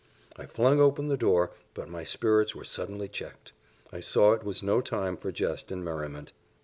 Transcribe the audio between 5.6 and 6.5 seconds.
and merriment.